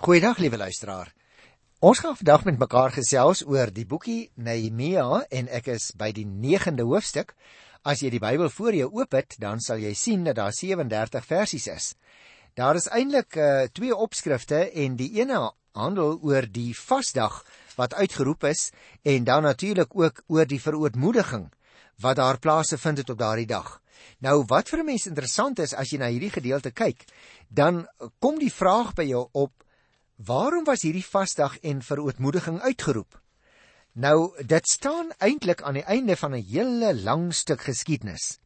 [0.00, 1.10] Goeiedag liewe luisteraar.
[1.78, 6.24] Ons gaan vandag met mekaar gesels oor die boekie Nehemia en ek is by die
[6.24, 7.34] 9de hoofstuk.
[7.84, 11.28] As jy die Bybel voor jou oop het, dan sal jy sien dat daar 37
[11.28, 11.90] versies is.
[12.56, 17.42] Daar is eintlik uh, twee opskrifte en die ene handel oor die vasdag
[17.76, 18.70] wat uitgeroep is
[19.04, 21.50] en dan natuurlik ook oor die verootmoediging
[22.00, 23.82] wat daar plase vind het op daardie dag.
[24.24, 27.04] Nou wat vir 'n mens interessant is as jy na hierdie gedeelte kyk,
[27.48, 27.84] dan
[28.18, 29.52] kom die vraag by jou op
[30.20, 33.14] Waarom was hierdie vasdag en verootmoediging uitgeroep?
[33.92, 38.38] Nou, dit staan eintlik aan die einde van 'n hele lang stuk geskiedenis.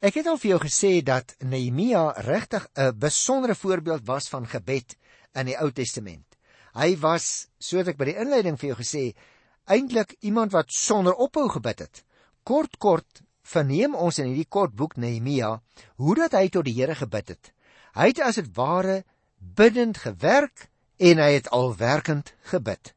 [0.00, 4.96] Ek het al vir jou gesê dat Nehemia regtig 'n besondere voorbeeld was van gebed
[5.32, 6.36] in die Ou Testament.
[6.74, 9.16] Hy was, soos ek by die inleiding vir jou gesê,
[9.64, 12.04] eintlik iemand wat sonder ophou gebid het.
[12.42, 15.62] Kort kort verneem ons in hierdie kort boek Nehemia
[15.96, 17.52] hoe dat hy tot die Here gebid het.
[17.94, 19.04] Hy het as dit ware
[19.40, 20.68] bidend gewerk
[21.00, 22.92] en hy het al werkend gebid.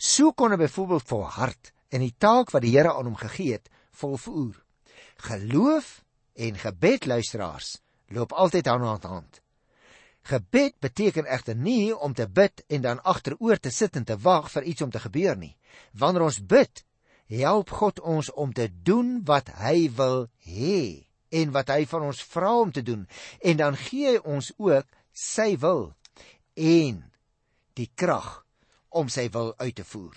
[0.00, 3.68] So kon hy byvoorbeeld volhard en die taak wat die Here aan hom gegee het
[3.96, 4.56] volvoer.
[5.28, 6.02] Geloof
[6.34, 7.76] en gebed luisteraars
[8.08, 9.40] loop altyd hand aan hand.
[10.26, 14.50] Gebed beteken egter nie om te bid en dan agteroor te sit en te wag
[14.50, 15.56] vir iets om te gebeur nie.
[15.92, 16.82] Wanneer ons bid,
[17.26, 22.22] help God ons om te doen wat hy wil hê en wat hy van ons
[22.22, 23.06] vra om te doen
[23.42, 24.86] en dan gee hy ons ook
[25.16, 25.94] sy wil
[26.54, 27.00] en
[27.76, 28.44] die krag
[28.96, 30.14] om sy wil uit te voer.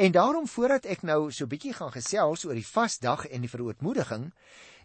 [0.00, 4.30] En daarom voordat ek nou so bietjie gaan gesels oor die vasdag en die verootmoediging,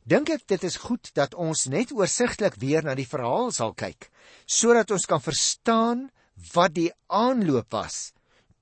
[0.03, 4.09] dink ek dit is goed dat ons net oorsigtelik weer na die verhaal sal kyk,
[4.45, 6.09] sodat ons kan verstaan
[6.53, 8.11] wat die aanloop was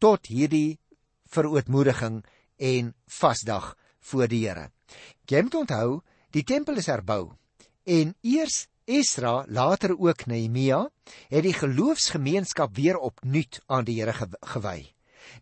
[0.02, 0.78] tot hierdie
[1.31, 2.22] verootmoediging
[2.62, 3.73] en vasdag
[4.12, 4.69] voor die Here.
[5.30, 6.02] Jy moet onthou,
[6.36, 7.31] die tempel is herbou
[7.88, 10.81] en eers Esra, later ook Nehemia,
[11.31, 14.92] het die geloofsgemeenskap weer opnuut aan die Here gewy.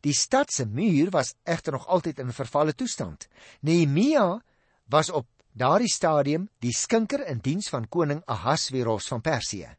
[0.06, 3.28] Die stad se muur was egter nog altyd in vervalle toestand.
[3.66, 4.44] Nehemia
[4.86, 9.72] was op daardie stadium die skinker in diens van koning Ahasveros van Persië.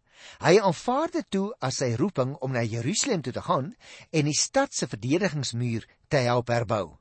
[0.42, 3.70] Hy aanvaar dit toe as sy roeping om na Jerusalem toe te gaan
[4.10, 6.96] en die stad se verdedigingsmuur te help herbou.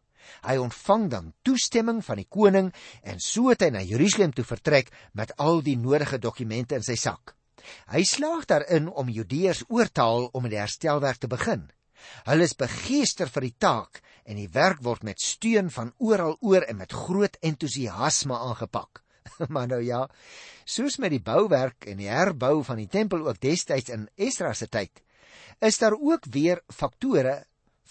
[0.46, 2.72] Hy ontvang dan toestemming van die koning
[3.03, 6.96] en so het hy na Jerusalem toe vertrek met al die nodige dokumente in sy
[7.00, 7.35] sak.
[7.91, 11.68] Hy slaag daarin om Judeërs oor te haal om met die herstelwerk te begin.
[12.29, 16.66] Hulle is begeester vir die taak en die werk word met steun van oral oor
[16.68, 19.03] en met groot entoesiasme aangepak.
[19.53, 20.06] maar nou ja,
[20.66, 24.69] soos met die bouwerk en die herbou van die tempel ook destyds in Esdra se
[24.72, 25.03] tyd,
[25.66, 27.44] is daar ook weer faktore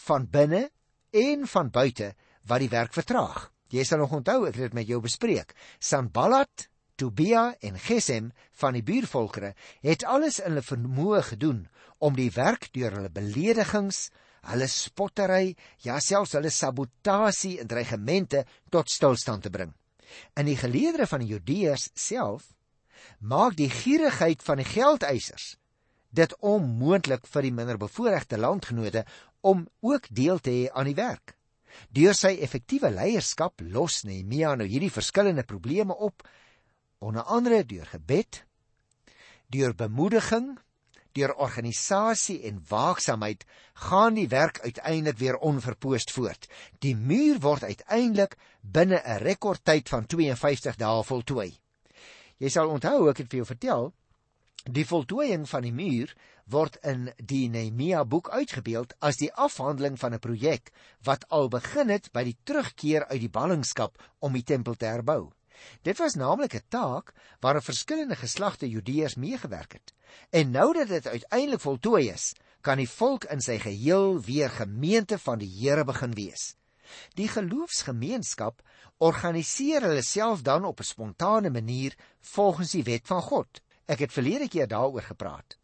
[0.06, 0.68] van binne
[1.10, 2.12] en van buite
[2.48, 3.48] wat die werk vertraag.
[3.68, 5.54] Jy sal nog onthou ek het dit met jou bespreek.
[5.78, 9.52] Sanballat, Tobia en Gesem van die buurvolkere
[9.84, 11.60] het alles in hulle vermoë gedoen
[12.02, 14.08] om die werk deur hulle beledigings,
[14.48, 15.54] hulle spottery,
[15.84, 19.74] ja selfs hulle sabotasie en dreigemente tot stilstand te bring.
[20.34, 22.54] In die geleedere van die Judeërs self
[23.20, 25.54] maak die gierigheid van die geldeisers
[26.10, 29.04] dit onmoontlik vir die minderbevoorregte landgenote
[29.40, 31.36] om ook deel te hê aan die werk.
[31.94, 36.24] Deur sy effektiewe leierskap los Nehemia nou hierdie verskillende probleme op,
[36.98, 38.42] onder andere deur gebed,
[39.46, 40.56] deur bemoediging,
[41.16, 43.44] deur organisasie en waaksaamheid
[43.88, 46.48] gaan die werk uiteindelik weer onverpoost voort.
[46.78, 51.58] Die muur word uiteindelik binne 'n rekordtyd van 52 dae voltooi.
[52.38, 53.92] Jy sal onthou ek het vir jou vertel
[54.68, 56.10] Die voltooiing van die muur
[56.52, 60.72] word in die Nehemia boek uitgebeeld as die afhandeling van 'n projek
[61.08, 65.32] wat al begin het by die terugkeer uit die ballingskap om die tempel te herbou.
[65.82, 69.94] Dit was naamlik 'n taak waar verskillende geslagte Judeërs meegewerk het.
[70.30, 75.18] En nou dat dit uiteindelik voltooi is, kan die volk in sy geheel weer gemeente
[75.18, 76.56] van die Here begin wees.
[77.14, 78.62] Die geloofsgemeenskap
[78.98, 83.62] organiseer hulle self dan op 'n spontane manier volgens die wet van God.
[83.88, 85.56] Ek het verlede keer daaroor gepraat.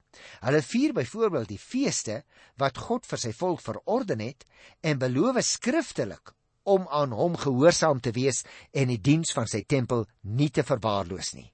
[0.45, 2.23] Hulle vier byvoorbeeld die feeste
[2.61, 4.47] wat God vir sy volk verorden het
[4.83, 6.33] en beloof skriftelik
[6.65, 11.35] om aan hom gehoorsaam te wees en die diens van sy tempel nie te verwaarloos
[11.37, 11.51] nie.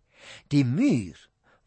[0.52, 1.18] Die muur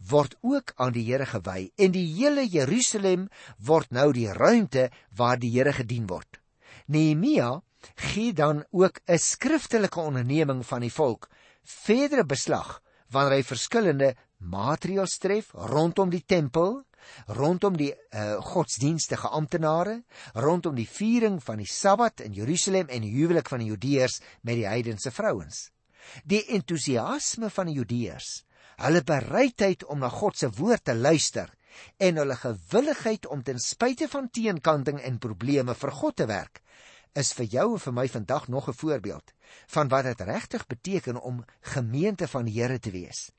[0.09, 3.27] word ook aan die Here gewy en die hele Jerusalem
[3.57, 6.39] word nou die ruimte waar die Here gedien word.
[6.88, 7.61] Nehemia
[7.95, 11.29] gee dan ook 'n skriftelike onderneming van die volk
[11.63, 16.81] verdere beslag wanneer hy verskillende maatreëls tref rondom die tempel,
[17.27, 20.01] rondom die uh, godsdienstige amptenare,
[20.35, 24.59] rondom die viering van die Sabbat in Jerusalem en die huwelik van die Judeërs met
[24.61, 25.69] die heidense vrouens.
[26.27, 28.31] Die entoesiasme van die Judeërs,
[28.83, 31.51] hulle bereidheid om na God se woord te luister
[31.97, 36.61] en hulle gewilligheid om ten spyte van teenkanting en probleme vir God te werk
[37.19, 39.33] is vir jou en vir my vandag nog 'n voorbeeld
[39.67, 43.31] van wat dit regtig beteken om gemeente van die Here te wees.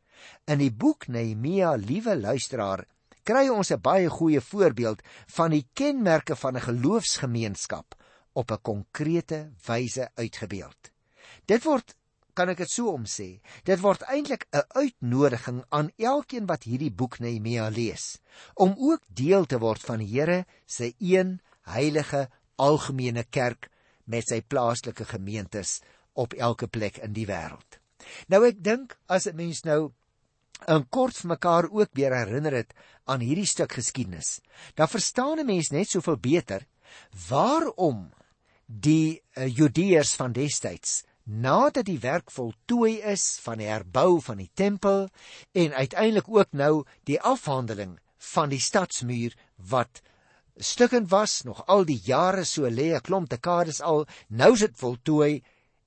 [0.44, 2.84] In die boek Nehemia, liewe luisteraar,
[3.24, 7.94] kry ons 'n baie goeie voorbeeld van die kenmerke van 'n geloofsgemeenskap
[8.32, 10.90] op 'n konkrete wyse uitgebeeld.
[11.46, 11.96] Dit word
[12.34, 13.40] kan ek dit so omsê.
[13.64, 18.18] Dit word eintlik 'n uitnodiging aan elkeen wat hierdie boek Nehemia lees
[18.54, 23.70] om ook deel te word van die Here se een heilige algemene kerk
[24.04, 25.80] met sy plaaslike gemeentes
[26.12, 27.80] op elke plek in die wêreld.
[28.28, 29.92] Nou ek dink as 'n mens nou
[30.68, 32.74] in kort vir mekaar ook weer herinner het
[33.04, 34.40] aan hierdie stuk geskiedenis,
[34.74, 36.66] dan verstaan 'n mens net soveel beter
[37.28, 38.12] waarom
[38.66, 44.50] die uh, Judeërs van destyds nadat die werk voltooi is van die herbou van die
[44.54, 45.08] tempel
[45.52, 47.98] en uiteindelik ook nou die afhandeling
[48.34, 50.02] van die stadsmuur wat
[50.56, 54.76] stukkend was nog al die jare so lê 'n klomp dekades al nou is dit
[54.76, 55.42] voltooi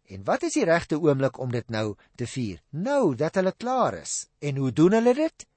[0.07, 4.00] en wat is die regte oomblik om dit nou te vier nou dat hulle klaar
[4.01, 5.48] is en hoe doen hulle dit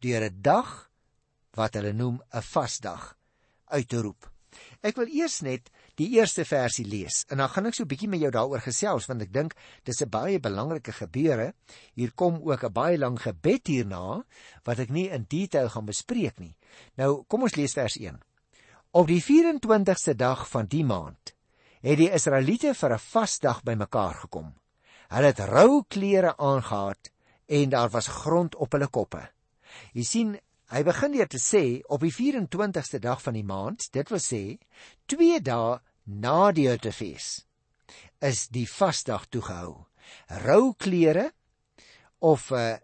[0.00, 0.90] deur 'n dag
[1.54, 3.16] wat hulle noem 'n vasdag
[3.66, 4.32] uit te roep
[4.82, 5.70] ek wil eers net
[6.00, 7.22] die eerste versie lees.
[7.30, 9.54] En dan gaan ek so 'n bietjie met jou daaroor gesels want ek dink
[9.84, 11.54] dis 'n baie belangrike gebeure.
[11.94, 14.24] Hier kom ook 'n baie lang gebed hierna
[14.64, 16.56] wat ek nie in detail gaan bespreek nie.
[16.96, 18.20] Nou, kom ons lees vers 1.
[18.92, 21.34] Op die 24ste dag van die maand
[21.82, 24.54] het die Israeliete vir 'n vasdag bymekaar gekom.
[25.08, 27.12] Hulle het rou klere aangetree
[27.46, 29.28] en daar was grond op hulle koppe.
[29.92, 30.40] Jy sien,
[30.72, 34.56] Hy begin deur te sê op die 24ste dag van die maand, dit wil sê
[35.12, 35.74] 2 dae
[36.08, 37.44] na die Houtefees,
[38.24, 39.84] is die vasdag toegehou.
[40.46, 41.26] Rou klere
[42.20, 42.78] of 'n uh,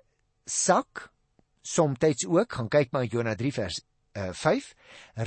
[0.44, 1.08] sak,
[1.62, 3.80] soms ook, gaan kyk maar Jona 3 vers
[4.18, 4.74] uh, 5.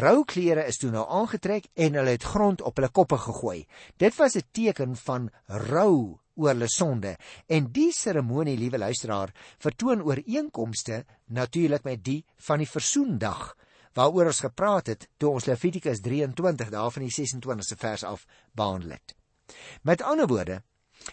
[0.01, 3.65] Rou klere is toe nou aangetrek en hulle het grond op hulle koppe gegooi.
[3.97, 7.15] Dit was 'n teken van rou oor hulle sonde
[7.47, 13.55] en die seremonie liewe luisteraar vertoon ooreenkomste natuurlik met die van die versoendag
[13.93, 19.15] waaroor ons gepraat het toe ons Levitikus 23 daarvan die 26ste vers af behandel het.
[19.83, 20.61] Met ander woorde,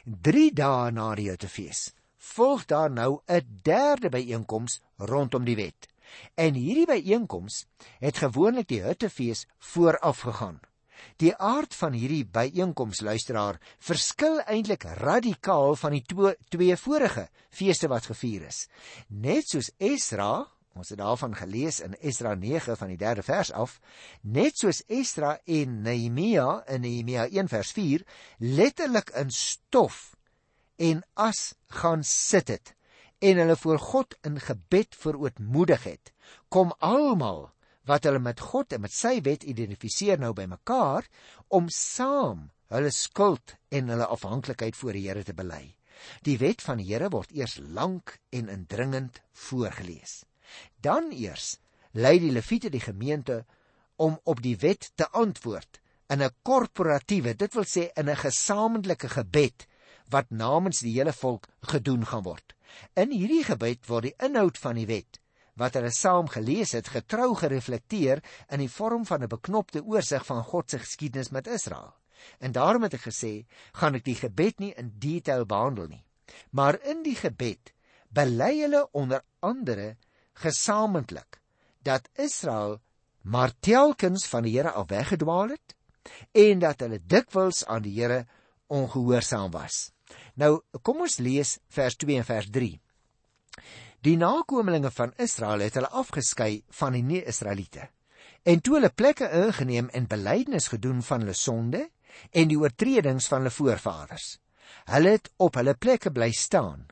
[0.05, 1.89] 3 dae na die Joutefees
[2.19, 5.89] volg daar nou 'n derde byeenkoms rondom die wet.
[6.35, 7.65] En hierdie byeenkoms
[8.01, 10.61] het gewoonlik die Hittefees vooraf gegaan.
[11.23, 17.91] Die aard van hierdie byeenkoms luisteraar verskil eintlik radikaal van die twee, twee vorige feeste
[17.91, 18.67] wat gevier is.
[19.09, 20.47] Net soos Esra,
[20.79, 23.79] ons het daarvan gelees in Esra 9 van die 3de vers af,
[24.23, 28.07] net soos Esra en Nehemia in Nehemia 1 vers 4
[28.39, 30.17] letterlik in stof
[30.79, 32.78] en as gaan sit het
[33.19, 36.13] en hulle voor God in gebed verootmoedig het,
[36.49, 37.49] kom almal
[37.89, 41.09] wat hulle met God en met sy wet identifiseer nou bymekaar
[41.49, 45.65] om saam hulle skuld en hulle afhanklikheid voor die Here te bely.
[46.23, 50.23] Die wet van die Here word eers lank en indringend voorgeles.
[50.81, 51.57] Dan eers
[51.97, 53.45] lei die leviete die gemeente
[53.97, 59.09] om op die wet te antwoord in 'n korporatiewe, dit wil sê in 'n gesamentlike
[59.09, 59.67] gebed
[60.11, 62.55] wat namens die hele volk gedoen gaan word.
[62.95, 65.21] In hierdie gebed word die inhoud van die wet
[65.59, 68.23] wat hulle saam gelees het, getrou gereflekteer
[68.55, 71.95] in die vorm van 'n beknopte oorsig van God se geskiedenis met Israel.
[72.39, 76.05] En daarom het ek gesê, gaan ek die gebed nie in detail behandel nie.
[76.51, 77.73] Maar in die gebed
[78.09, 79.97] bely hulle onder andere
[80.33, 81.41] gesamentlik
[81.83, 82.81] dat Israel
[83.23, 85.77] maar telkens van die Here af weggedwaal het
[86.33, 88.27] en dat hulle dikwels aan die Here
[88.67, 89.91] ongehoorsaam was.
[90.39, 92.51] Nou, kom ons lees vers 2 en vers
[94.07, 97.89] Die nakommelinge van Israel het hulle afgeskei van die nie-Israeliete.
[98.47, 101.89] En toe hulle plekke ingeneem en belydenis gedoen van hulle sonde
[102.31, 104.39] en die oortredings van hulle voorvaders.
[104.93, 106.87] Hulle het op hulle plekke bly staan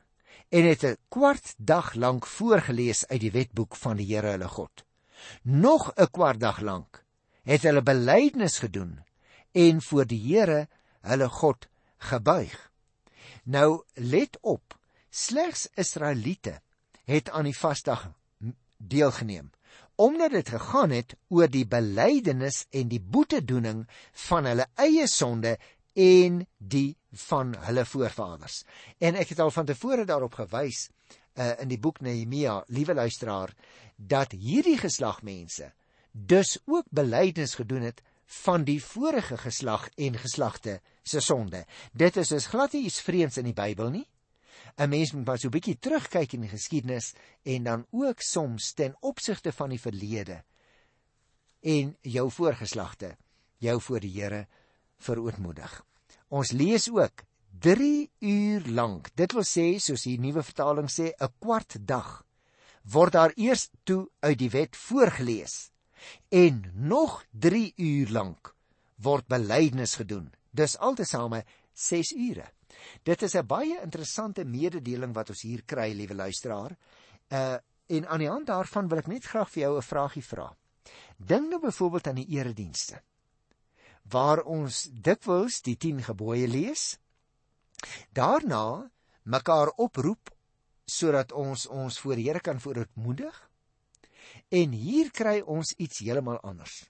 [0.51, 4.83] en het 'n kwart dag lank voorgeles uit die wetboek van die Here hulle God.
[5.43, 7.03] Nog 'n kwart dag lank
[7.43, 8.99] het hulle belydenis gedoen
[9.51, 10.67] en voor die Here
[11.01, 12.66] hulle God gebuig.
[13.47, 14.75] Nou let op,
[15.09, 16.57] slegs Israeliete
[17.07, 18.09] het aan die vasdag
[18.77, 19.51] deelgeneem
[19.97, 23.87] omdat dit gegaan het oor die belydenis en die boetedoening
[24.27, 25.55] van hulle eie sonde
[25.97, 26.97] en die
[27.29, 28.59] van hulle voorvaders.
[29.01, 30.83] En ek het al van tevore daarop gewys
[31.33, 33.55] uh, in die boek Nehemia, liewe luisteraar,
[33.95, 35.71] dat hierdie geslag mense
[36.11, 41.65] dus ook belydenis gedoen het van die vorige geslag en geslagte se sonde.
[41.93, 44.07] Dit is dus glad nie iets vreemds in die Bybel nie.
[44.77, 48.73] 'n Mens moet maar so 'n bietjie terugkyk in die geskiedenis en dan ook soms
[48.73, 50.43] ten opsigte van die verlede
[51.61, 53.17] en jou voorgeslagte
[53.57, 54.47] jou voor die Here
[54.97, 55.85] verootmoedig.
[56.27, 57.23] Ons lees ook
[57.59, 59.09] 3 uur lank.
[59.15, 62.23] Dit wil sê soos die nuwe vertaling sê 'n kwart dag
[62.83, 65.71] word daar eers toe uit die wet voorgeles
[66.29, 68.55] en nog 3 uur lank
[68.95, 70.31] word belydenis gedoen.
[70.51, 72.45] Dis altesaame 6 ure.
[73.03, 76.77] Dit is 'n baie interessante mededeling wat ons hier kry, liewe luisteraar.
[77.29, 80.57] Uh en aan die hand daarvan wil ek net graag vir jou 'n vraagie vra.
[81.17, 83.01] Dink nou byvoorbeeld aan die eredienste
[84.09, 86.97] waar ons dikwels die 10 gebooie lees.
[88.11, 88.89] Daarna
[89.23, 90.31] mekaar oproep
[90.85, 93.46] sodat ons ons voor Here kan voorootmoedig.
[94.49, 96.85] En hier kry ons iets heeltemal anders.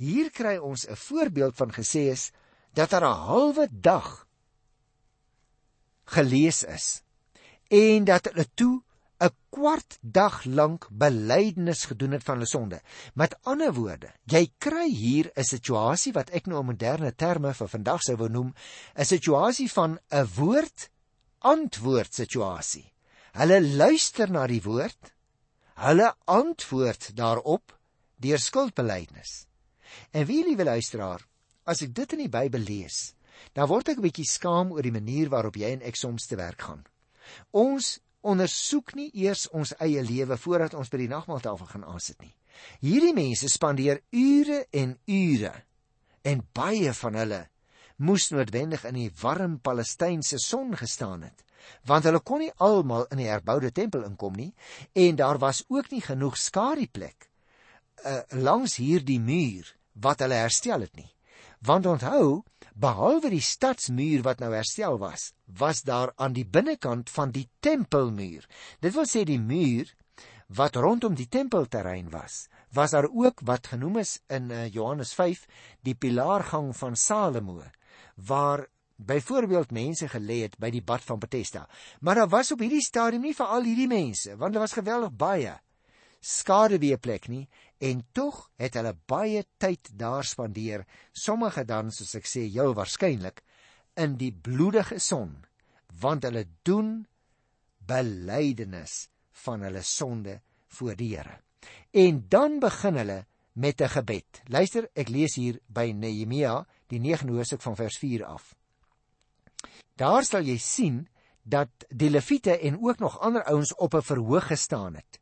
[0.00, 2.32] Hier kry ons 'n voorbeeld van gesê is
[2.72, 4.26] dat daar 'n halwe dag
[6.04, 7.02] gelees is
[7.68, 8.82] en dat hulle toe
[9.18, 12.80] 'n kwart dag lank belydenis gedoen het van hulle sonde.
[13.14, 17.68] Met ander woorde, jy kry hier 'n situasie wat ek nou 'n moderne terme vir
[17.68, 18.54] vandag sou wou noem,
[18.94, 20.90] 'n situasie van 'n woord
[21.38, 22.92] antwoord situasie.
[23.32, 25.15] Hulle luister na die woord,
[25.76, 27.74] hulle antwoord daarop
[28.16, 29.44] deur skuldbelydenis.
[30.10, 31.20] En wie liewe luisteraar,
[31.68, 33.12] as ek dit in die Bybel lees,
[33.52, 36.36] dan word ek 'n bietjie skaam oor die manier waarop jy en ek soms te
[36.36, 36.84] werk gaan.
[37.52, 42.34] Ons ondersoek nie eers ons eie lewe voordat ons by die nagmaaltafel gaan aansit nie.
[42.80, 45.52] Hierdie mense spandeer ure en ure
[46.22, 47.42] en baie van hulle
[47.96, 51.45] moes noodwendig in die warm Palestynse son gestaan het
[51.86, 54.52] want hulle kon nie almal in die herboude tempel inkom nie
[54.92, 57.28] en daar was ook nie genoeg skariplek
[58.04, 61.10] uh, langs hierdie muur wat hulle herstel het nie.
[61.64, 62.44] Want onthou
[62.76, 68.44] behalwe die stadsmuur wat nou herstel was was daar aan die binnekant van die tempelmuur.
[68.80, 69.88] Dit wil sê die muur
[70.46, 72.46] wat rondom die tempelterrein was
[72.76, 75.46] was daar ook wat genoem is in uh, Johannes 5
[75.82, 77.62] die pilaargang van Salomo
[78.14, 78.66] waar
[78.96, 81.68] byvoorbeeld mense gelê het by die bad van Bethesda.
[82.00, 85.12] Maar daar was op hierdie stadium nie vir al hierdie mense, want daar was geweldig
[85.16, 85.56] baie
[86.26, 87.44] skaduwee plek nie
[87.86, 93.42] en tog het hulle baie tyd daar spandeer, sommige dan soos ek sê heel waarskynlik
[94.00, 95.36] in die bloedige son,
[96.00, 97.04] want hulle doen
[97.86, 99.06] belydenis
[99.44, 100.40] van hulle sonde
[100.78, 101.38] voor die Here.
[101.92, 104.42] En dan begin hulle met 'n gebed.
[104.48, 108.54] Luister, ek lees hier by Nehemia, die 9de hoofstuk van vers 4 af.
[109.96, 111.06] Daar sal jy sien
[111.42, 115.20] dat die leviete en ook nog ander ouens op 'n verhoog gestaan het.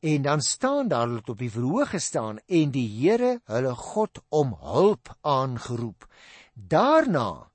[0.00, 4.56] En dan staan daar hulle op die verhoog gestaan en die Here, hulle God, om
[4.60, 6.06] hulp aangeroep.
[6.54, 7.50] Daarna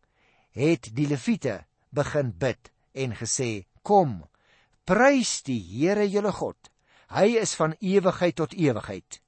[0.52, 4.24] het die leviete begin bid en gesê: "Kom,
[4.84, 6.58] prys die Here julle God.
[7.08, 9.22] Hy is van ewigheid tot ewigheid."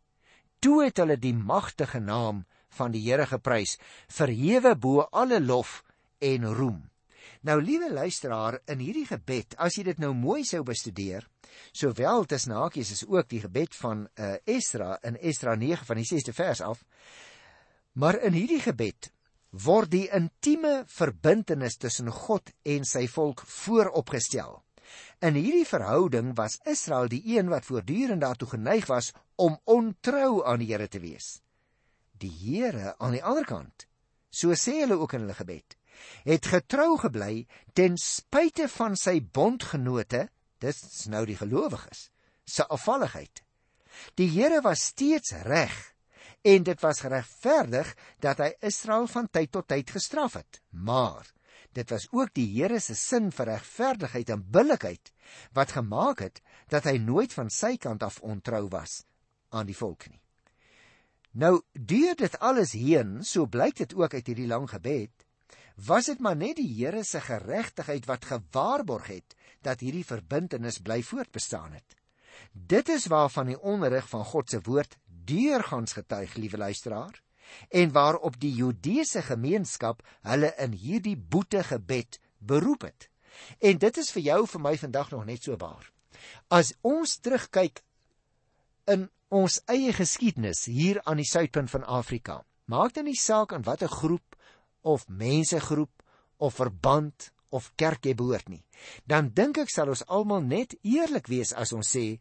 [0.59, 3.77] Toe het hulle die magtige naam van die Here geprys,
[4.07, 5.83] verhewe bo alle lof
[6.19, 6.94] en roem.
[7.45, 11.27] Nou liewe luisteraar, in hierdie gebed, as jy dit nou mooi sou bestudeer,
[11.77, 16.07] sowel tussen hakies is ook die gebed van uh, Esra in Esra 9 van die
[16.09, 16.81] 6de vers af.
[18.01, 19.11] Maar in hierdie gebed
[19.65, 24.57] word die intieme verbintenis tussen God en sy volk vooropgestel.
[25.21, 30.65] In hierdie verhouding was Israel die een wat voortdurend daartoe geneig was om ontrou aan
[30.65, 31.43] die Here te wees.
[32.17, 33.85] Die Here aan die ander kant,
[34.33, 35.77] so sê hulle ook in hulle gebed,
[36.25, 40.27] het getrou gebly ten spyte van sy bondgenote,
[40.63, 40.79] dis
[41.11, 42.09] nou die gelowiges,
[42.45, 43.43] se afvalligheid.
[44.19, 45.75] Die Here was steeds reg
[46.45, 50.61] en dit was geregverdig dat hy Israel van tyd tot tyd gestraf het.
[50.69, 51.31] Maar
[51.75, 55.11] dit was ook die Here se sin vir regverdigheid en billikheid
[55.57, 59.03] wat gemaak het dat hy nooit van sy kant af ontrou was
[59.49, 60.21] aan die volk nie.
[61.35, 65.24] Nou, deur dit alles heen, so blyk dit ook uit hierdie lang gebed,
[65.75, 71.01] was dit maar net die Here se geregtigheid wat gewaarborg het dat hierdie verbintenis bly
[71.03, 71.95] voortbestaan het.
[72.51, 77.21] Dit is waarvan die onderrig van God se woord deurgangs getuig, liewe luisteraar,
[77.69, 83.09] en waarop die Judeese gemeenskap hulle in hierdie boete gebed beroep het.
[83.59, 85.91] En dit is vir jou vir my vandag nog net so waar.
[86.47, 87.83] As ons terugkyk
[88.91, 93.65] in ons eie geskiedenis hier aan die suidpunt van Afrika, maak dit nie saak aan
[93.65, 94.34] watter groep
[94.85, 96.03] of mensegroep
[96.37, 98.63] of verband of kerk jy behoort nie,
[99.07, 102.17] dan dink ek sal ons almal net eerlik wees as ons sê,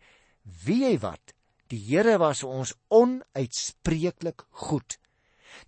[0.65, 1.35] wie jy wat,
[1.73, 4.99] die Here was vir ons onuitspreeklik goed.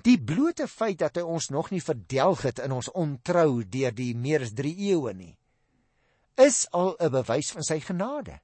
[0.07, 4.12] Die blote feit dat hy ons nog nie verdelg het in ons ontrou deur die
[4.15, 5.35] meer as 3 eeue nie,
[6.37, 8.41] is al 'n bewys van sy genade.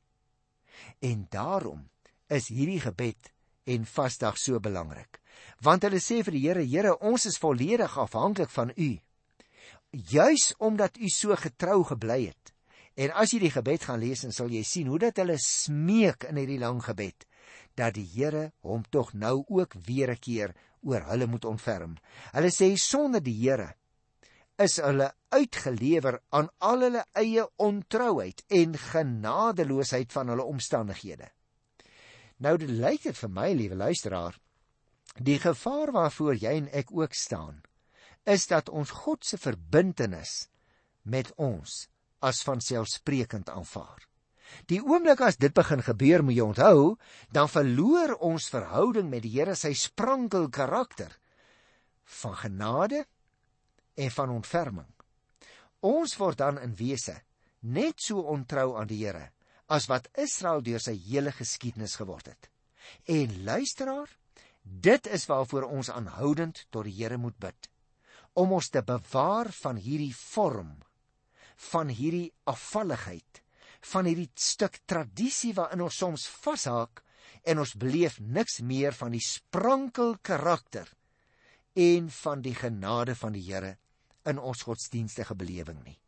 [1.01, 1.89] En daarom
[2.29, 3.33] is hierdie gebed
[3.65, 5.22] en vasdag so belangrik.
[5.61, 8.91] Want hulle sê vir die Here, Here, ons is volledig afhanklik van U.
[9.91, 12.55] Juis omdat U so getrou gebly het.
[12.95, 16.29] En as jy die gebed gaan lees, dan sal jy sien hoe dat hulle smeek
[16.29, 17.27] in hierdie lang gebed
[17.79, 21.97] dat die Here hom tog nou ook weer 'n keer oor hulle moet ontferm.
[22.33, 23.75] Hulle sê sonder die Here
[24.59, 31.31] is hulle uitgelewer aan al hulle eie ontrouheid en genadeloosheid van hulle omstandighede.
[32.37, 34.39] Nou dit lyk dit vir my, liewe luisteraar,
[35.19, 37.63] die gevaar waarvoor jy en ek ook staan,
[38.25, 40.47] is dat ons God se verbintenis
[41.03, 41.87] met ons
[42.23, 44.07] as van selfsprekend aanvaar.
[44.69, 46.79] Die oomblik as dit begin gebeur, moet jy onthou,
[47.33, 51.15] dan verloor ons verhouding met die Here sy sprankel karakter
[52.21, 53.05] van genade
[53.97, 54.89] en van ontferming.
[55.83, 57.17] Ons word dan in wese
[57.61, 59.31] net so ontrou aan die Here
[59.73, 62.51] as wat Israel deur sy hele geskiedenis geword het.
[63.09, 64.11] En luisteraar,
[64.63, 67.69] dit is waarvoor ons aanhoudend tot die Here moet bid
[68.39, 70.77] om ons te bewaar van hierdie vorm
[71.71, 73.43] van hierdie afvalligheid
[73.93, 77.03] van hierdie stuk tradisie waarin ons soms vashaak
[77.43, 80.89] en ons beleef niks meer van die sprankel karakter
[81.75, 83.77] en van die genade van die Here
[84.29, 85.99] in ons godsdienstige belewing nie.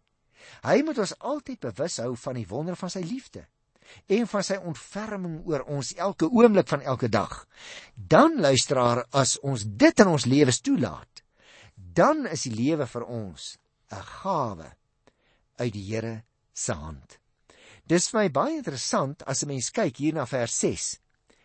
[0.62, 3.46] Hy moet ons altyd bewus hou van die wonder van sy liefde
[4.06, 7.46] en van sy ontferming oor ons elke oomblik van elke dag.
[7.94, 11.22] Dan luisteraar, as ons dit in ons lewens toelaat,
[11.74, 13.58] dan is die lewe vir ons
[13.90, 14.72] 'n gawe
[15.58, 17.18] uit die Here se hand.
[17.86, 20.98] Dis vir my baie interessant as 'n mens kyk hier na vers 6.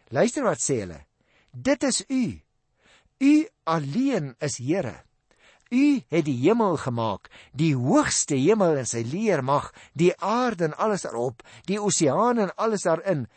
[0.10, 1.05] Luister wat sê hulle.
[1.51, 2.41] Dit is u.
[3.19, 5.09] U alleen is Here.
[5.69, 11.05] U het die hemel gemaak, die hoogste hemel en sy leermag, die aarde en alles
[11.05, 13.27] daarop, die oseaan en alles daarin.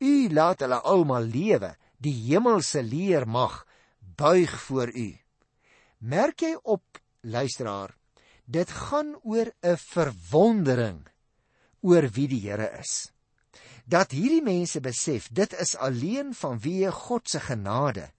[0.00, 1.74] U laat hulle almal lewe.
[2.02, 3.60] Die hemelse leermag
[4.16, 5.12] buig voor u.
[5.98, 7.94] Merk jy op, luisteraar,
[8.44, 11.06] dit gaan oor 'n verwondering
[11.80, 13.12] oor wie die Here is.
[13.86, 18.10] Dat hierdie mense besef dit is alleen vanweë God se genade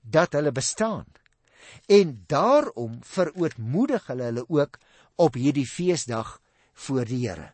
[0.00, 1.04] dat hulle bestaan
[1.86, 4.78] en daarom verootmoedig hulle hulle ook
[5.16, 6.40] op hierdie feesdag
[6.86, 7.52] voor die Here.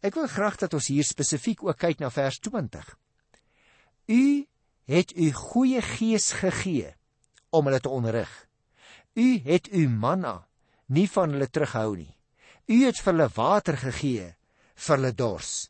[0.00, 2.86] Ek wil graag dat ons hier spesifiek ook kyk na vers 20.
[4.08, 4.46] U
[4.88, 6.94] het u goeie gees gegee
[7.50, 8.30] om hulle te onderrig.
[9.18, 10.46] U het u manna
[10.86, 12.14] nie van hulle terughou nie.
[12.68, 14.30] U het vir hulle water gegee
[14.78, 15.68] vir hulle dors.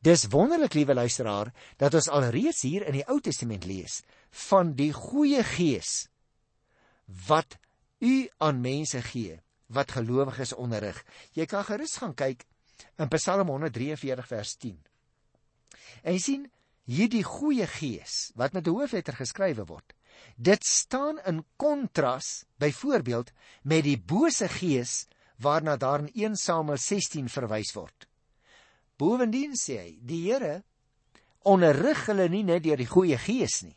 [0.00, 4.00] Dis wonderlik, liewe luisteraar, dat ons alreeds hier in die Ou Testament lees
[4.48, 6.09] van die goeie gees
[7.26, 7.58] wat
[7.98, 10.98] u aan mense gee wat gelowiges onderrig.
[11.36, 12.44] Jy kan gerus gaan kyk
[12.98, 14.78] in Psalm 143 vers 10.
[16.02, 16.48] En jy sien
[16.90, 19.94] hierdie goeie gees wat met 'n hoofletter geskrywe word.
[20.36, 27.28] Dit staan in kontras byvoorbeeld met die bose gees waarna daar in 1 Samuel 16
[27.28, 28.08] verwys word.
[28.96, 30.62] Bovendien sê hy, die Here
[31.42, 33.76] onderrig hulle nie net deur die goeie gees nie,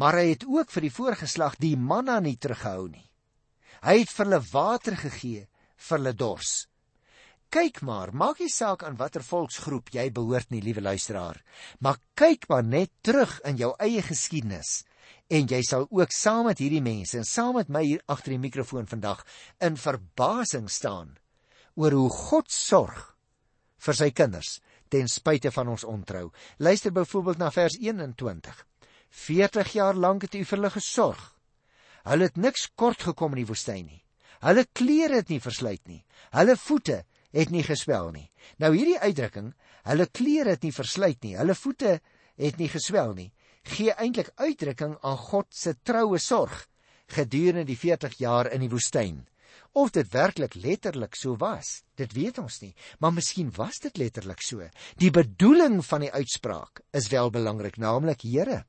[0.00, 3.04] maar hy het ook vir die voorgeslag die manna nie teruggehou nie.
[3.84, 6.52] Hy het vir hulle water gegee vir hulle dors.
[7.50, 11.40] Kyk maar, maak nie saak aan watter volksgroep jy behoort nie, liewe luisteraar,
[11.82, 14.84] maar kyk maar net terug in jou eie geskiedenis
[15.30, 18.42] en jy sal ook saam met hierdie mense en saam met my hier agter die
[18.42, 19.24] mikrofoon vandag
[19.66, 21.16] in verbasing staan
[21.74, 23.02] oor hoe God sorg
[23.84, 24.58] vir sy kinders
[24.90, 26.30] ten spyte van ons ontrou.
[26.58, 28.64] Luister byvoorbeeld na vers 21.
[29.10, 31.22] 40 jaar lank het u vir hulle gesorg.
[32.04, 34.02] Hulle het niks kort gekom in die woestyn nie.
[34.40, 36.04] Hulle klere het nie versluit nie.
[36.32, 37.02] Hulle voete
[37.36, 38.30] het nie geswel nie.
[38.58, 39.52] Nou hierdie uitdrukking,
[39.86, 41.36] hulle klere het nie versluit nie.
[41.36, 41.98] Hulle voete
[42.40, 43.30] het nie geswel nie.
[43.68, 46.64] Gee eintlik uitdrukking aan God se troue sorg
[47.10, 49.26] gedurende die 40 jaar in die woestyn.
[49.72, 54.42] Of dit werklik letterlik so was, dit weet ons nie, maar miskien was dit letterlik
[54.42, 54.66] so.
[54.98, 58.64] Die bedoeling van die uitspraak is wel belangrik, naamlik Here,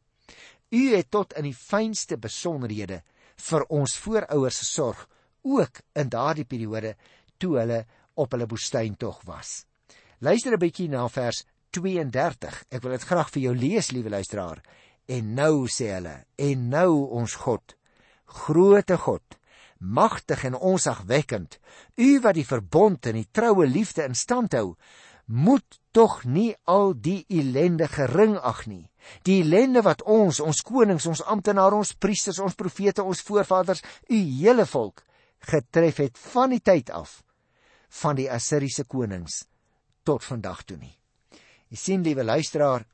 [0.71, 3.01] U het tot in die fynste besonderhede
[3.41, 5.07] vir ons voorouers gesorg,
[5.41, 6.95] ook in daardie periode
[7.41, 7.81] toe hulle
[8.15, 9.65] op hulle woestyntog was.
[10.19, 12.63] Luister 'n bietjie na vers 32.
[12.69, 14.61] Ek wil dit graag vir jou lees, liewe luisteraar.
[15.07, 17.75] En nou sê hulle, en nou ons God,
[18.25, 19.37] groote God,
[19.79, 21.59] magtig en onsagwekkend,
[21.97, 24.75] U wat die verbond en die troue liefde in stand hou,
[25.25, 28.90] moet tog nie al die ellende gering ag nie.
[29.27, 34.17] Die ellende wat ons, ons konings, ons amptenare, ons priesters, ons profete, ons voorvaders, u
[34.17, 35.03] hele volk
[35.51, 37.21] getref het van die tyd af
[38.01, 39.43] van die Assiriese konings
[40.07, 40.93] tot vandag toe nie.
[41.71, 42.85] Jy sien liewe luisteraar,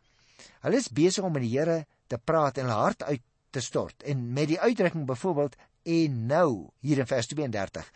[0.63, 4.03] hulle is besig om met die Here te praat en hulle hart uit te stort
[4.03, 5.55] en met die uitdrukking byvoorbeeld
[5.87, 6.49] en nou
[6.83, 7.91] hier in vers 32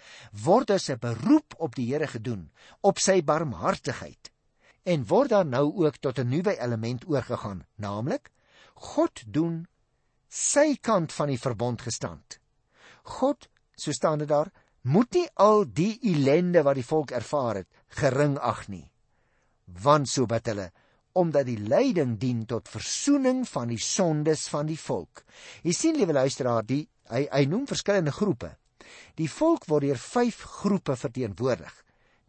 [0.46, 2.50] word as 'n beroep op die Here gedoen
[2.82, 4.32] op sy barmhartigheid
[4.84, 8.32] en word daar nou ook tot 'n nuwe element oorgegaan naamlik
[8.74, 9.68] God doen
[10.28, 12.40] sy kant van die verbond gestand
[13.04, 17.68] God so staan dit daar moet nie al die ellende wat die volk ervaar het
[17.88, 18.92] gering ag nie
[19.66, 20.72] want so wat hulle
[21.14, 25.24] omdat die lyding dien tot verzoening van die sondes van die volk.
[25.66, 28.54] Jy sien liewe luisteraar, die hy hy noem verskillende groepe.
[29.20, 31.74] Die volk word deur 5 groepe verteenwoordig.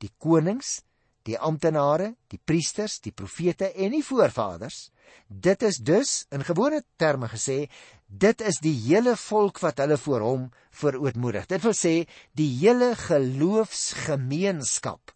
[0.02, 0.80] Die konings,
[1.28, 4.90] die amptenare, die priesters, die profete en die voorvaders.
[5.28, 7.68] Dit is dus in gewone terme gesê,
[8.06, 11.46] dit is die hele volk wat hulle voor hom verootmoedig.
[11.48, 12.06] Dit wil sê
[12.36, 15.12] die hele geloofsgemeenskap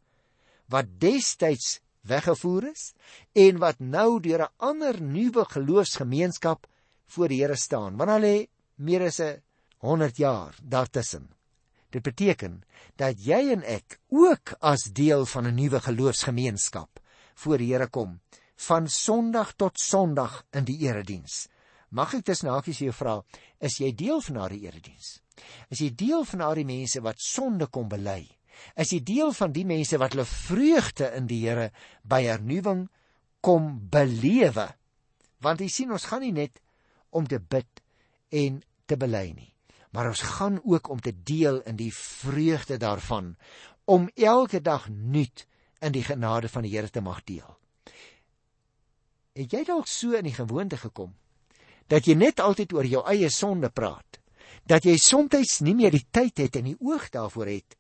[0.72, 2.94] wat destyds weggevoer is
[3.38, 6.66] en wat nou deur 'n ander nuwe geloofsgemeenskap
[7.06, 7.96] voor die Here staan.
[7.96, 9.42] Want hulle meer as 'n
[9.78, 11.36] 100 jaar daartussen.
[11.90, 12.62] Dit beteken
[12.96, 17.01] dat jy en ek ook as deel van 'n nuwe geloofsgemeenskap
[17.35, 18.20] voor die Here kom
[18.57, 21.49] van Sondag tot Sondag in die erediens.
[21.90, 23.22] Mag ek dus nakies jou vra,
[23.61, 25.22] is jy deel van daardie erediens?
[25.70, 28.37] Is jy deel van daardie mense wat sonde kom bely?
[28.77, 31.70] is jy deel van die mense wat hulle vreugde in die Here
[32.09, 32.87] by hernuwing
[33.44, 34.68] kom belewe.
[35.44, 36.61] Want jy sien ons gaan nie net
[37.16, 37.83] om te bid
[38.35, 39.51] en te bely nie,
[39.90, 43.37] maar ons gaan ook om te deel in die vreugde daarvan
[43.85, 45.46] om elke dag nuut
[45.81, 47.57] in die genade van die Here te mag deel.
[49.37, 51.14] Het jy dalk so in die gewoonte gekom
[51.87, 54.18] dat jy net altyd oor jou eie sonde praat?
[54.66, 57.77] Dat jy soms nie meer die tyd het en die oog daarvoor het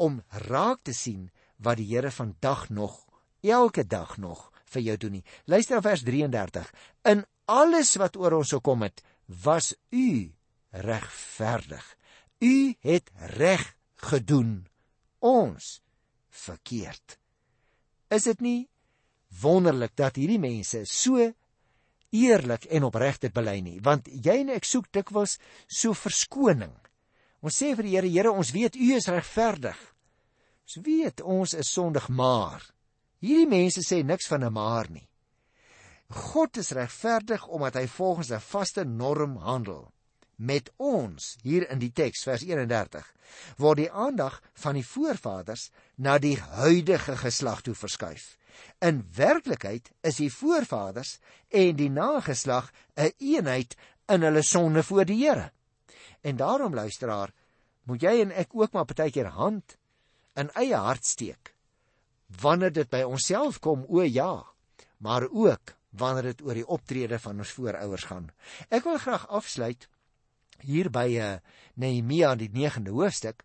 [0.00, 1.28] om raak te sien
[1.60, 3.04] wat die Here vandag nog
[3.42, 5.24] elke dag nog vir jou doen nie.
[5.44, 6.70] Luister na vers 33.
[7.10, 10.30] In alles wat oor ons gekom het, was u
[10.70, 11.84] regverdig.
[12.40, 14.66] U het reg gedoen.
[15.18, 15.80] Ons
[16.28, 17.18] verkeerd.
[18.08, 18.60] Is dit nie
[19.40, 21.20] wonderlik dat hierdie mense so
[22.10, 23.78] eerlik en opreg dit bely nie?
[23.84, 25.36] Want jy en ek soek dikwels
[25.68, 26.74] so verskoning.
[27.40, 29.78] Ons sê vir die Here, Here, ons weet U is regverdig.
[30.66, 32.62] Ons weet ons is sondig, maar
[33.20, 35.08] hierdie mense sê niks van 'n maar nie.
[36.10, 39.92] God is regverdig omdat hy volgens 'n vaste norm handel.
[40.40, 43.04] Met ons hier in die teks vers 31
[43.60, 45.66] word die aandag van die voorvaders
[46.00, 48.38] na die huidige geslag toe verskuif.
[48.80, 51.18] In werklikheid is die voorvaders
[51.52, 53.76] en die nageslag 'n een eenheid
[54.08, 55.52] in hulle sonde voor die Here.
[56.20, 57.32] En daarom luisteraar,
[57.82, 59.76] moet jy en ek ook maar partykeer hand
[60.34, 61.54] in eie hart steek.
[62.40, 64.46] Wanneer dit by onsself kom, o ja,
[64.98, 68.30] maar ook wanneer dit oor die optrede van ons voorouers gaan.
[68.68, 69.88] Ek wil graag afsluit
[70.62, 71.32] hier by uh,
[71.74, 73.44] Nehemia die 9de hoofstuk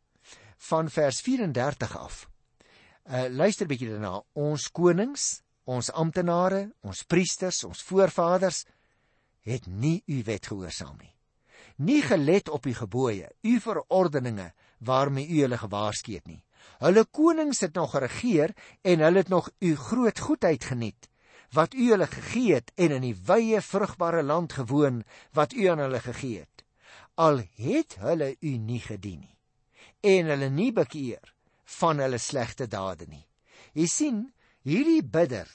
[0.70, 2.26] van vers 34 af.
[3.06, 4.22] Uh luister bietjie daarna.
[4.34, 8.66] Ons konings, ons amptenare, ons priesters, ons voorvaders
[9.46, 11.16] het nie u wet gehoorsaam nie
[11.76, 16.44] nie gelet op die gebooie, u verordeninge waarmee u hulle gewaarsku het nie.
[16.80, 21.10] Hulle konings het nog geregeer en hulle het nog u groot goedheid geniet
[21.54, 25.80] wat u hulle gegee het en in die wye vrugbare land gewoon wat u aan
[25.80, 26.65] hulle gegee het.
[27.16, 29.36] Al het hulle u nie gedien nie
[30.06, 31.34] en hulle nie bekeer
[31.80, 33.24] van hulle slegte dade nie.
[33.74, 34.20] Jy sien,
[34.66, 35.50] hierdie bidder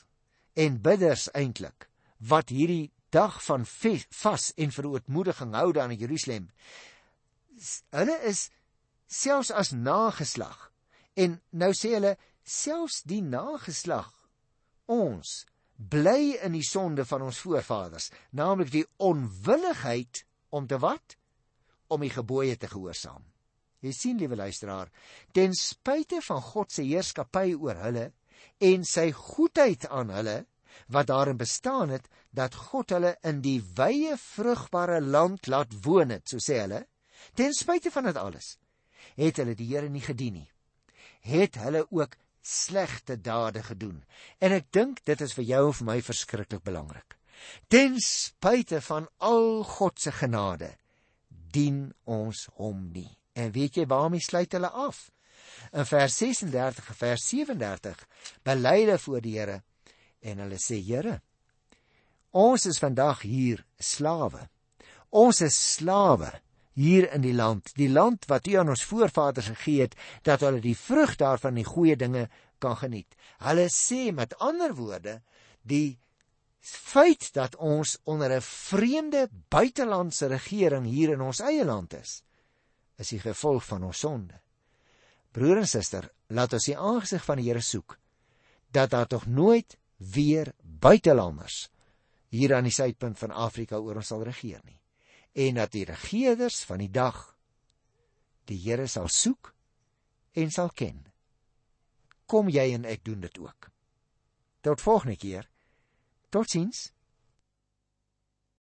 [0.59, 1.87] en bidders eintlik
[2.31, 6.49] wat hierdie dag van vas en verootmoediging hou daar in Jerusalem.
[7.95, 8.49] Hulle is
[9.07, 10.71] selfs as nageslag.
[11.15, 14.11] En nou sê hulle selfs die nageslag
[14.91, 15.45] ons
[15.91, 21.17] bly in die sonde van ons voorvaders, naamlik die onwilligheid om te wat?
[21.91, 23.25] Om die gebooie te gehoorsaam.
[23.81, 24.91] Jy sien liewe luisteraar,
[25.33, 28.11] ten spyte van God se heerskappy oor hulle
[28.61, 30.37] en sy goedheid aan hulle,
[30.93, 36.29] wat daarin bestaan het dat God hulle in die wye vrugbare land laat woon het,
[36.29, 36.85] so sê hulle.
[37.37, 38.55] Ten spyte van dit alles,
[39.17, 40.51] het hulle die Here nie gedien nie.
[41.27, 44.03] Het hulle ook slegte dade gedoen.
[44.41, 47.17] En ek dink dit is vir jou en vir my verskriklik belangrik.
[47.73, 50.75] Ten spyte van al God se genade,
[51.53, 53.11] dien ons hom nie.
[53.33, 55.09] En weet jy waarmee sluit hulle af?
[55.73, 58.07] In vers 36 en vers 37
[58.47, 59.61] bely hulle voor die Here
[60.21, 61.21] en hulle sê Here
[62.31, 64.45] ons is vandag hier slawe
[65.11, 66.31] ons is slawe
[66.79, 70.63] hier in die land, die land wat U aan ons voorvaders gegee het, dat hulle
[70.65, 72.29] die vrug daarvan die goeie dinge
[72.63, 73.17] kan geniet.
[73.43, 75.19] Hulle sê met ander woorde,
[75.63, 75.99] die
[76.61, 82.23] feit dat ons onder 'n vreemde buitelandse regering hier in ons eie land is,
[82.97, 84.41] is die gevolg van ons sonde.
[85.31, 87.99] Broer en suster, laat ons die aangesig van die Here soek
[88.71, 91.71] dat daar tog nooit weer buitelanders
[92.29, 94.81] hier aan die suidpunt van Afrika oor ons sal regeer nie
[95.33, 97.37] en dat die regerders van die dag
[98.51, 99.55] die Here sal soek
[100.35, 101.07] en sal ken.
[102.27, 103.71] Kom jy en ek doen dit ook.
[104.63, 105.50] Tot volgende keer.
[106.31, 106.93] Tot ziens!